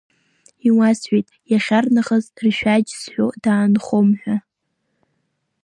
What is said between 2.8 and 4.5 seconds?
зҳәо даанхом ҳәа.